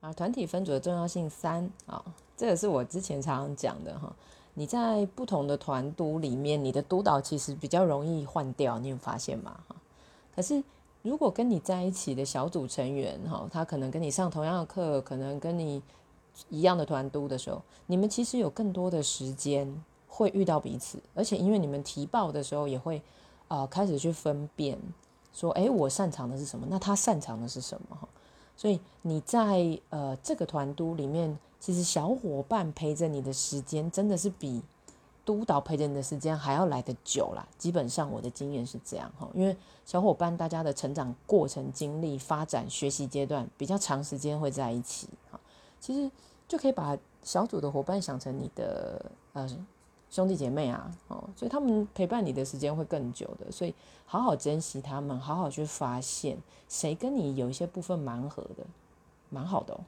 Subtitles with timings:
[0.00, 2.02] 啊，团体分组的重要性三啊，
[2.36, 4.10] 这也是我之前常常讲的哈。
[4.54, 9.60] 你在不同的团督里面，你的督导其实比较容易换掉，你有发现吗？
[9.68, 9.76] 哈，
[10.34, 10.62] 可是
[11.02, 15.82] 如果跟你在一起的小组成员哈，他可能跟你上同样的课，可能跟你
[16.48, 19.70] 一样的团督的时候，你们其实有更多的时间
[20.08, 23.00] 会遇到彼此，而且因为你们提报的时候也会
[23.48, 24.78] 啊开始去分辨，
[25.32, 26.66] 说，诶，我擅长的是什么？
[26.70, 27.96] 那他擅长的是什么？
[27.96, 28.08] 哈。
[28.60, 34.60] 所以你在呃这个团督里面，其实小伙伴陪着你的时间，真的是比
[35.24, 37.48] 督导陪着你的时间还要来得久啦。
[37.56, 39.56] 基本上我的经验是这样哈，因为
[39.86, 45.40] 小伙伴大家的成长过程、经历、发展、学习阶段比较长时间会在一起哈，
[45.80, 46.10] 其实
[46.46, 49.48] 就可以把小组的伙伴想成你的呃。
[50.10, 53.72] 兄弟姐妹啊，哦，所以他们陪伴你的时间会更久的，所以
[54.04, 56.36] 好好珍惜他们，好好去发现
[56.68, 58.66] 谁跟你有一些部分蛮合的，
[59.28, 59.80] 蛮好的哦。